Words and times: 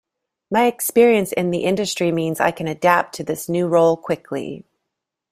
My 0.49 0.65
experience 0.65 1.31
in 1.31 1.51
the 1.51 1.63
industry 1.63 2.11
means 2.11 2.39
I 2.39 2.49
can 2.49 2.67
adapt 2.67 3.13
to 3.17 3.23
this 3.23 3.47
new 3.47 3.67
role 3.67 3.95
quickly. 3.95 4.65